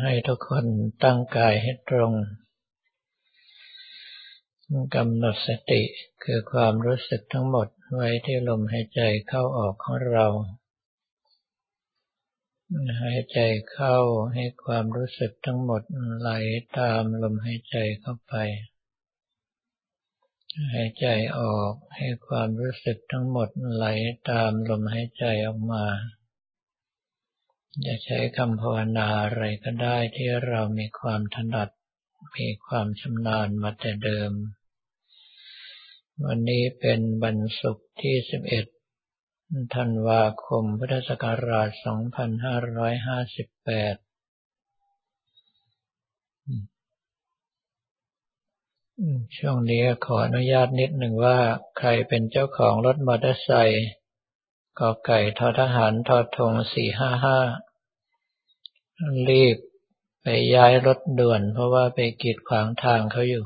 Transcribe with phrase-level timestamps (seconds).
[0.00, 0.64] ให้ทุกคน
[1.04, 2.12] ตั้งกายให้ตรง
[4.96, 5.82] กำหนดสติ
[6.24, 10.26] คือความรู้สึกทั้งหมดไว้ที่ลมหายใจเข้าออกของเรา
[13.02, 13.38] หายใจ
[13.72, 13.96] เข้า
[14.34, 15.82] ให้ความรู้สึกทั้งหมด
[16.18, 16.30] ไหล
[16.78, 18.34] ตามลมหายใจเข้าไป
[20.74, 21.06] หายใจ
[21.38, 23.86] ออกให้ความรู้สึกทั้งหมดไหล
[24.30, 25.84] ตามลมหายใจออกมา
[27.86, 31.68] จะใช้คำภาวนาอะไรก็ได้ที่เรามีความถนัด
[32.36, 34.32] มีความชำนาญมาแต่เดิม
[36.26, 38.16] วันนี้เป็นบรรสุกที่
[38.96, 41.78] 11 ธันวาคม พุทธศักราช 2558
[49.36, 51.38] ช่วงนี้ขออนุญาตนิดหนึ่งว่า
[51.78, 53.86] ใครเป็นเจ้าของรถมอเตอร์ไซค์
[54.78, 57.38] กอไก่ทอทหารทอทงสี่ห้าห้า
[59.28, 59.56] รีบ
[60.22, 63.44] ไปย้ายรถด่วน เพราะว่าไปกีดขวางทางเขาอยู่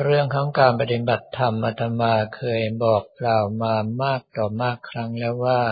[0.00, 5.62] เรื่องของการปฏิบัติธรรมอาตมาเคยบอกกล่าวมามากต่อมากครั้งแล้วว่า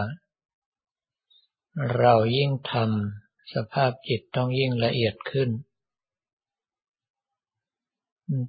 [1.97, 5.51] เรายิ่งทำสภาพจิตต้องยิ่งละเอียดขึ้น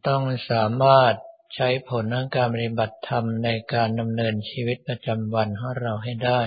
[0.07, 1.13] ต้องสามารถ
[1.55, 6.41] ใช้ผลของการปฏิบัติธรรมในการดำเนินชีวิตประจำวันของเราให้ได้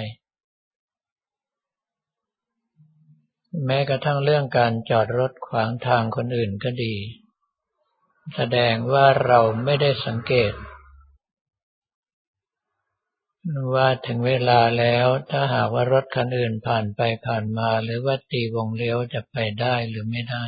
[3.67, 6.95] แม้กระทั่งเรื่องการจอดรถขวางทางคนอื่นก็ดี
[8.37, 10.53] แสดงว่าเราไม่ได้สังเกต
[13.75, 20.45] ว่าถึงเวลาแล้วถ้าหากว่ารถคันอื่นผ่านไปผ่านมา หรือว่าตีวงเลี้ยวจะไปได้หรือไม่ได้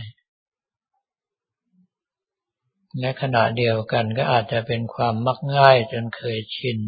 [2.99, 6.79] และขณะเดียวกันก็อาจจะเป็นความมักง่ายจนเคยชิน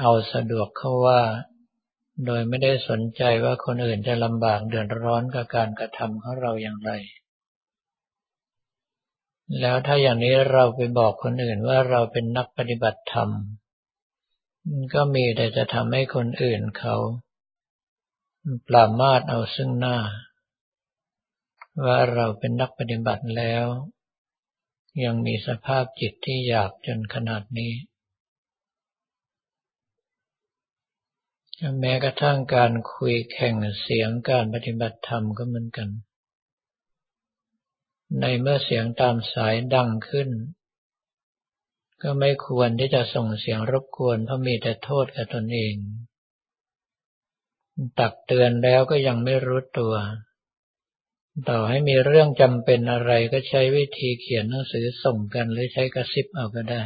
[0.00, 1.22] เอาสะดวกเข้าว่า
[2.24, 6.92] โดยไม่ได้สนใจว่าคนอื่นจะลำบากเดือดร้อนกับการกระทำของเราอย่างไร
[9.60, 13.30] แล้วถ้าอย่างนี้เราไปบอกคนอื่นว่าเราเป็นนักปฏิบัติธรรม
[14.94, 16.96] ก็มีแต่จะทำให้คนอื่นเขา
[18.68, 19.98] ปรามาสเอาซึ่งหน้า
[21.84, 23.66] ว่าเราเป็นนักปฏิบัติแล้ว
[25.04, 27.72] ยังมีสภาพจิตที่หยาบจนขนาดนี้
[31.80, 35.88] แม้กระทั่งการคุยแข่งเสียงการปฏิบัติธรรมก็เหมือนกัน
[38.20, 40.28] ในเมื่อเสียงตามสายดังขึ้น
[42.02, 45.74] ก็ไม่ควรที่จะส่งเสียงรบกวนเพราะมีแต่โทษกับตนเอง
[47.98, 49.94] ตักเตือนแล้วก็ยังไม่รู้ตัว
[51.50, 56.82] ต่อให้มีเรื่องจำเป็นอะไรก็ใช้วิธีเขียนหนังสือส่งกันหรือใช้กระซิบเอาก็ได้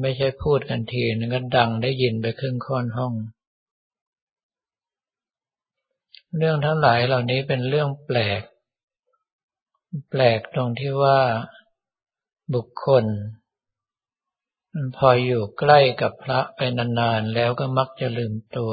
[0.00, 3.14] ไม่ใช่พูดกันทีนึงก็ดังได้ยินไปครึ่งค่อนห้อง
[6.36, 8.42] เรื่องทั้งหลายเหล่านี้เป็นเรื่องแปลก
[10.10, 11.20] แปลกตรงที่ว่า
[12.54, 13.04] บุคคล
[14.96, 18.72] พออยู่ใกล้กับพระไปนานๆ แล้วก็มักจะลืมตัว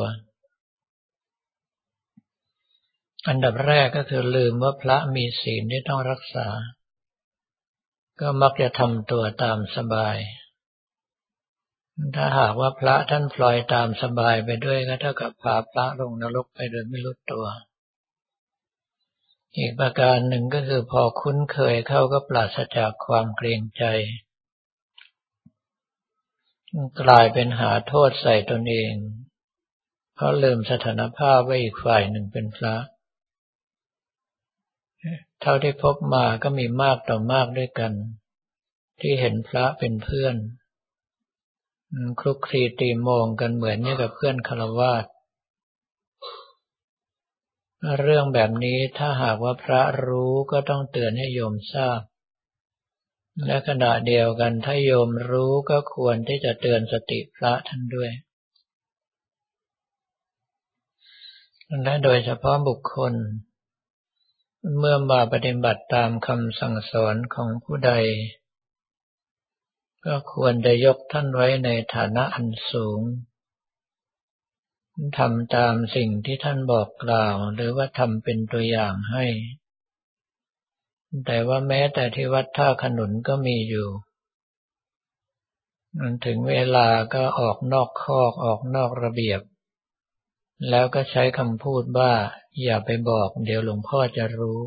[3.27, 6.47] อันดับแรกก็คือลืมว่าพระมีศีลที่ต้องรักษา
[8.19, 10.17] ก็มักจะทำตัวตามสบาย
[12.15, 17.45] ถ้าหากว่าพระท่านปล่อยตามสบายไปด้วยก็เท่ากับพาพระลงนรกไปโดยไม่รู้ตัว
[19.57, 23.83] อีกประการหนึ่งก็คือพอคุ้นเคยเข้าก็ปราศจากความเกรงใจ
[27.01, 28.93] กลายเป็นหาโทษใส่ตนเอง
[30.15, 32.75] เพราะลืมสถานภาพว่าอีกฝ่ายหนึ่งเป็นพระ
[35.41, 37.93] เท่าที่พบมาก็มีมากต่อมากด้วยกัน
[39.01, 40.35] ที่เห็นพระเป็นเพื่อน
[42.19, 45.05] คลุกคลีตีมองกันเหมือนนี่กับเพื่อนคารวาส
[47.99, 52.01] เรื่องแบบนี้ถ้าหากว่าพระรู้ก็ต้องเตือนให้โยมทราบ
[53.45, 58.11] และขณะเดียวกันถ้าโยมรู้ก็ควรที่จะเตือนสติพระท่านด้วย
[61.83, 63.13] และโดยเฉพาะบุคคล
[64.79, 67.91] เมื่อมาปฏิบัติตามคำสั่งสอนของผู้ใด
[70.05, 73.01] ก็ควรจะยกท่านไว้ในฐานะอันสูง
[75.17, 79.25] ทำตามสิ่งที่ท่านบอกกล่าว หรือว่าทำเป็นตัวอย่างให้
[81.25, 83.87] แต่ว่าแม้แต่ที่วัดท่าขนุนก็มีอยู่
[86.25, 89.41] ถึงเวลาก็ออกนอกคอกออกนอกระเบียบ
[90.69, 92.13] แล้วก็ใช้คำพูดว่า
[92.63, 94.59] อย่าไปบอก เดี๋ยวหลวงพ่อจะรู้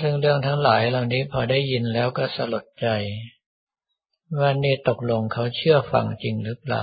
[0.00, 2.86] ซึ่งเรื่องทั้งหลายเหล่านี้พอได้ยินแล้วก็สลดใจ
[4.38, 6.82] ว่านี่ตกลงเขาเชื่อฟังจริงหรือเปล่า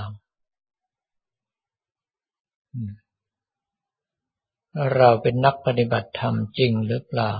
[4.96, 7.32] เราเป็นนักปฏิบัติธรรมจริงหรือเปล่า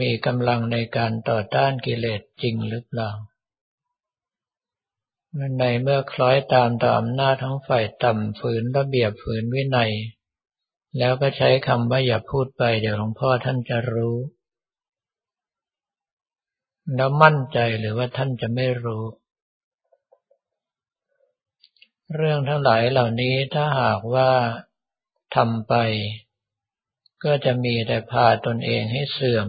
[0.00, 3.10] มีกำลังในการต่อต้านกิเลสจริงหรือเปล่า
[5.58, 9.92] ในเมื่อคล้อยตามต่ออำนาจของฝ่ายต่ำฝืนระเบียบฝืนวินัย
[10.98, 14.16] แล้วก็ใช้คำว่าอย่าพูดไปเดี๋ยวหลวงพ่อท่านจะรู้
[16.94, 19.04] แล้วมั่นใจหรือว่าท่านจะไม่รู้
[22.14, 24.30] เรื่องทั้งหลายเหล่านี้ถ้าหากว่า
[25.36, 25.74] ทำไป
[27.24, 29.48] ก็จะมีแต่พาตนเองให้เสื่อม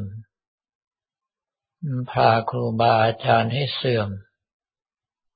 [2.12, 4.10] พาครูบาอาจารย์ให้เสื่อม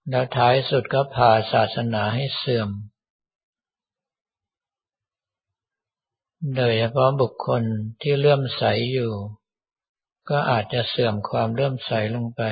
[0.10, 2.70] แล้วท้ายสุดก็พาศาสนาให้เสื่อม
[6.56, 7.64] โดยเฉพาะบุคคล
[8.02, 8.64] ที่เลื่อมใส
[8.94, 9.14] อยู่
[10.30, 12.44] ก็อาจจะเสื่อมความเลื่อมใสลงไป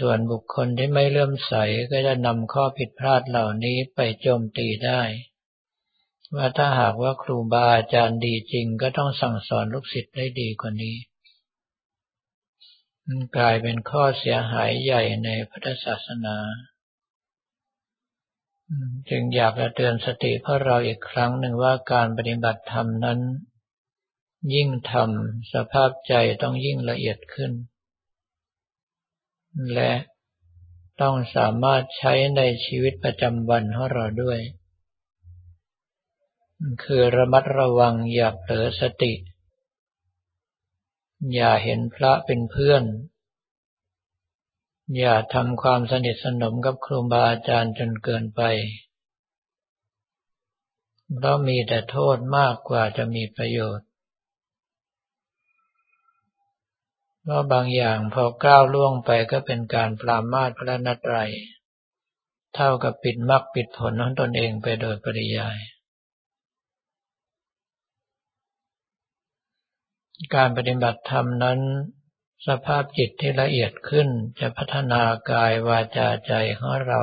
[0.00, 1.54] ส่วนบุคคลที่ไม่เลื่อมใส
[1.90, 5.02] ก็จะนำข้อผิดพลาดเหล่านี้ไปโจมตีได้
[6.34, 10.96] ว่าถ้าหากว่าครูบาอาจารย์ดีจริงก็ต้องสั่งสอนลูกศิษย์ได้ดีกว่านี้
[13.06, 16.36] มันกลายเป็นข้อเสียหายใหญ่ในพุทธศาสนา
[19.10, 23.20] จึงอยากจะเตือนสติพวกเราอีกครั้งหนึ่งว่าการปฏิบัติธรรมนั้น
[24.54, 27.52] ยิ่งทำสภาพใจต้องยิ่งละเอียดขึ้น
[29.74, 29.92] และ
[31.00, 34.40] ต้องสามารถใช้ในชีวิตประจำวันของเราด้วย
[36.84, 39.12] คือระมัดระวังอย่าเผลอสติ
[41.34, 42.82] อย่าเห็นพระเป็นเพื่อน
[44.98, 48.42] อย่าทำความสนิทสนมกับครูบาอาจารย์จนเกินไป
[51.14, 53.88] เพราะมีแต่โทษมากกว่าจะมีประโยชน์
[57.22, 61.30] เพราะบางอย่างพอก้าวล่วงไปก็เป็นการปรามาสพระนัตรัย
[62.54, 65.58] เท่ากับปิดมรรคปิดผลของตนเองไปโดยปริยาย
[70.34, 71.60] การปฏิบัติธรรมนั้น
[72.46, 74.08] สภาพจิตที่ละเอียดขึ้น
[74.40, 77.02] จะพัฒนากายวาจาใจของเรา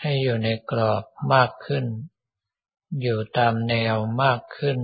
[0.00, 1.86] ให้อยู่ในกรอบมากขึ้น
[3.00, 4.78] อยู่ตามแนวมากขึ้น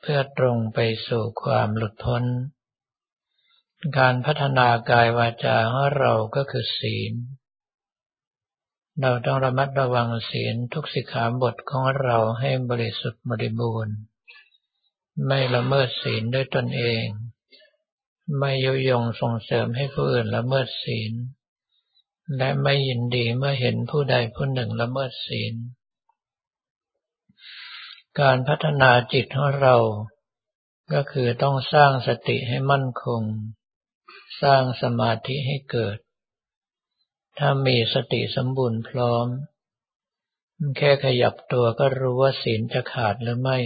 [0.00, 2.24] เพื่อตรงไปสู่ความหลุดพ้น
[3.98, 7.12] การพัฒนากายวาจาของเราก็คือศีล
[9.00, 13.96] เราต้องระมัดระวังศีลทุกสิกขาบทของเราให้บริสุทธิ์บริบูรณ์
[15.26, 17.06] ไม่ละเมิดศีลด้วยตนเอง
[18.38, 21.12] ไม่ยุยงส่งเสริมให้ผู้อื่นละเมิดศีล
[22.36, 25.54] และไม่ยินดีเมื่อเห็นผู้ใดผู้หนึ่งละเมิดศีล
[28.20, 29.76] การพัฒนาจิตของเรา
[30.92, 33.22] ก็คือต้องสร้างสติให้มั่นคง
[34.42, 35.98] สร้างสมาธิให้เกิด
[37.38, 39.26] ถ้ามีสติสมบูรณ์พร้อม
[40.76, 43.58] แค่ขยับตัวก็รู้ว่าศีลจะขาดหรือไม่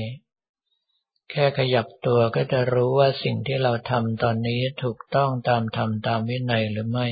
[1.30, 7.08] แค่ขยับตัวก็จะรู้ว่าสิ่งที่เราทำตอนนี้ถูกต้องตามธรรมตามวินัยหรือไม่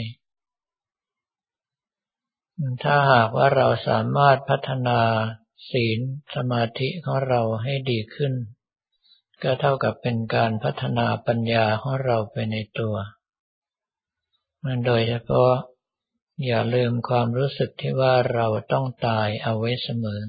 [2.83, 5.01] ถ้าหากว่าเราสามารถพัฒนา
[5.71, 6.01] ศีล
[6.35, 8.33] สมาธิของเราให้ดีขึ้น
[9.43, 12.97] ก็เท่ากับเป็นการพัฒนาปัญญาของเราไปในตัว
[14.65, 15.53] มันโดยเฉพาะ
[16.47, 20.21] อย่าลืมความรู้สึกที่ว่าเราต้องตายเอาไว้เสมอ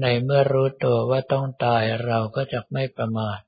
[0.00, 3.40] ในเมื่อรู้ตัวว่าต้องตายเราก็จะไม่ประมาท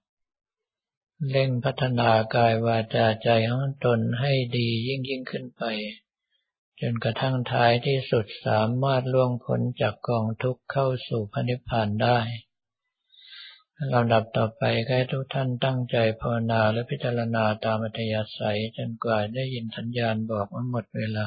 [1.30, 5.62] เร่งพัฒนากายวาจาใจของตนให้ดียิ่งยิ่งขึ้นไป
[6.80, 12.18] จนกระทั่งท้ายที่สุดสามารถล่วงพ้นจากกองทุกข์เข้าสู่พระนิพพานได้
[13.92, 21.18] ลำดับต่อไปให้ทุกท่านตั้งใจภาวนาและพิจารณาตามอัธยาศัยจนกว่าได้ยินสัญญาณบอกว่าหมดเวล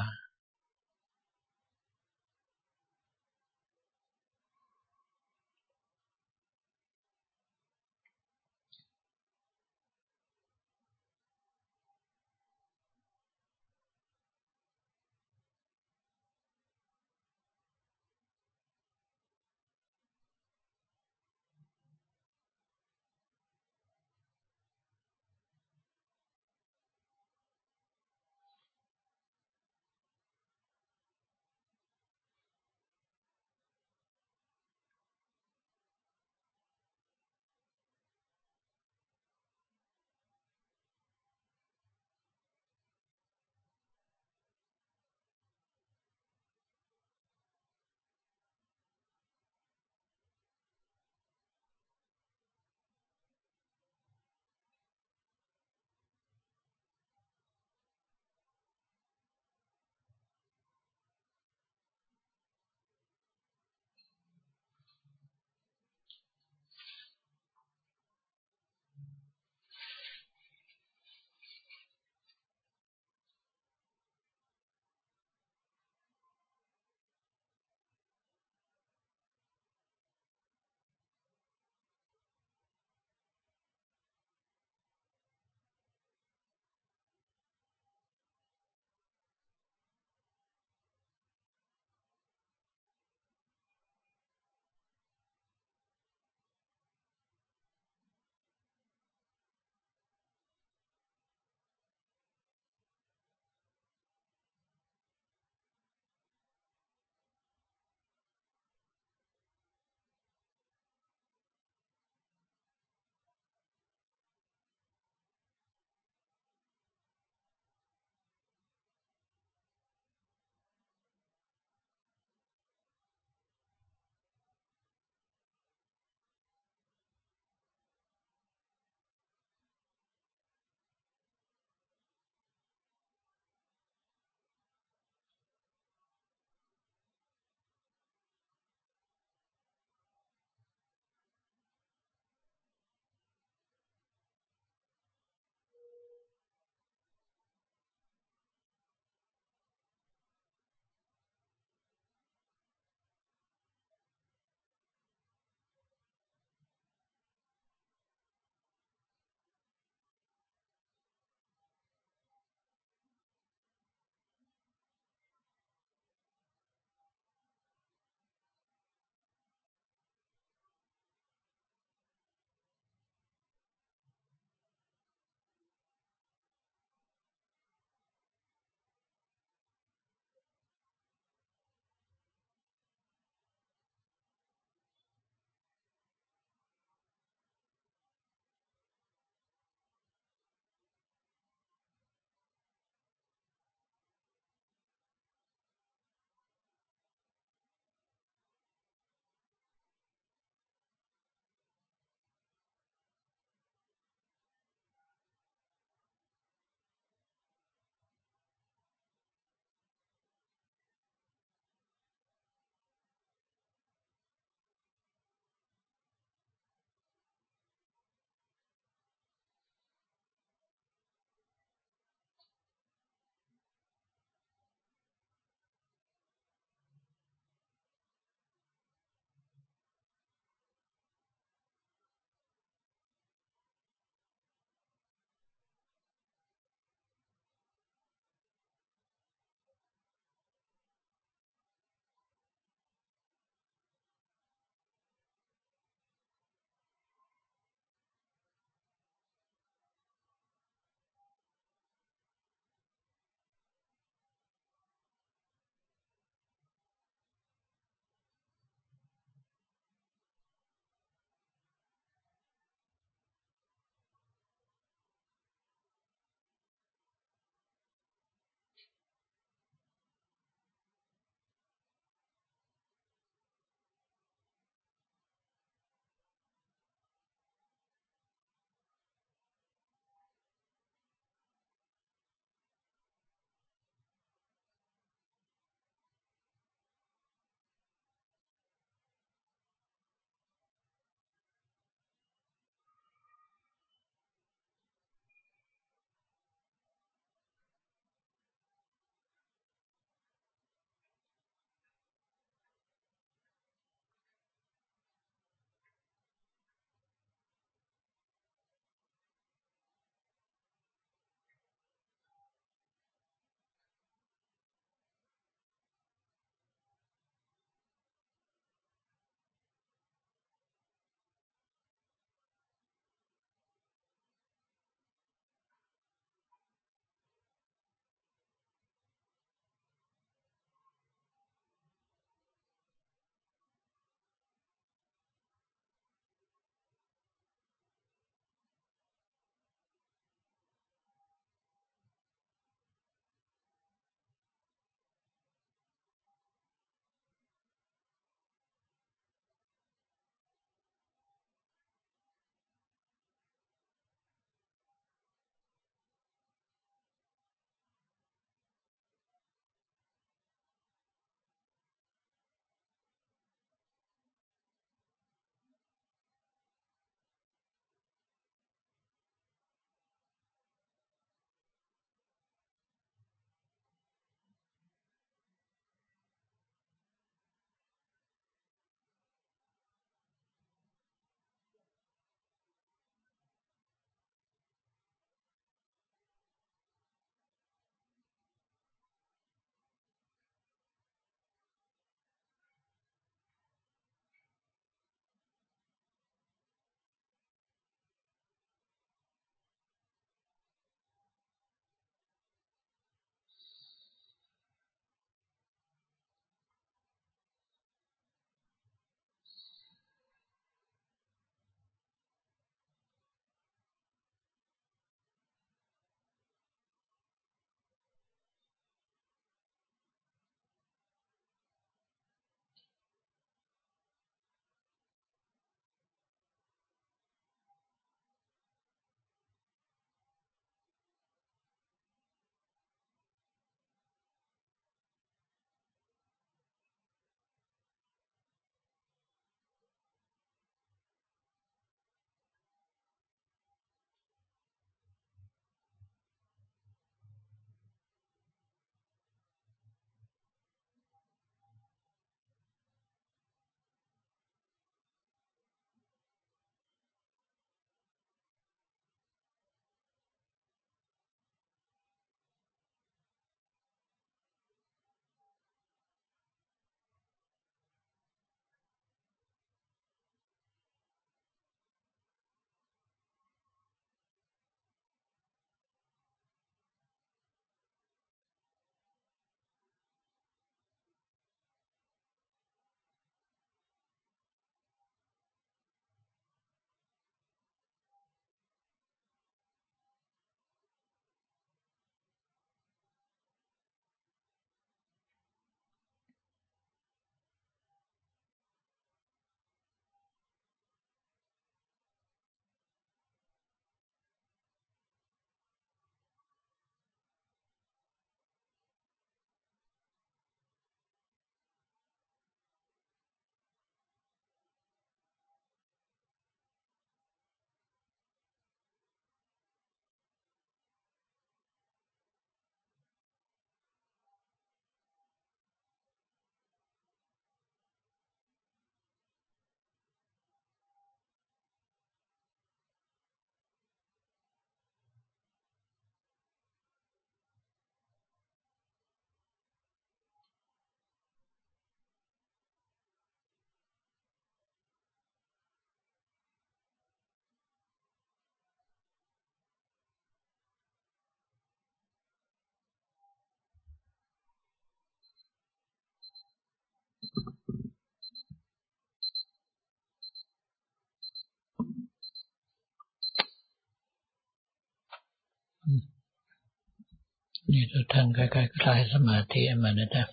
[567.72, 570.24] นี่ทุกท่านค่อยๆคลายสมาธิมานะจ๊ะ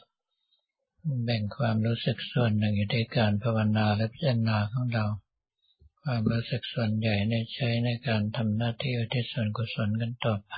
[1.26, 5.06] แบ่งความรู้สึกส่วนหนึ่งอยู่ในการภาวนาและพิจารณาของเรา
[6.04, 10.54] ความรู้สึกส่วนใหญ่ในใช้ในการทำหน้าที่อุทิศส่วนกุศลกันต่อไป